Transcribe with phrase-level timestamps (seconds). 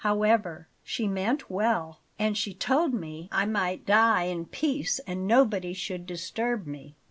[0.03, 5.73] However, she meant well, and she told me I might die in peace and nobody
[5.73, 6.95] should disturb me.